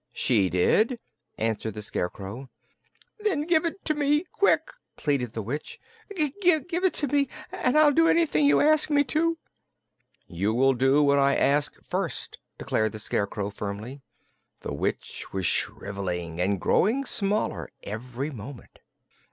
[0.13, 0.97] "She did,"
[1.37, 2.49] answered the Scarecrow.
[3.19, 5.79] "Then give it me quick!" pleaded the witch.
[6.17, 6.33] "Give
[6.71, 9.37] it me and I'll do anything you ask me to!"
[10.25, 14.01] "You will do what I ask first," declared the Scarecrow, firmly.
[14.61, 18.79] The witch was shriveling and growing smaller every moment.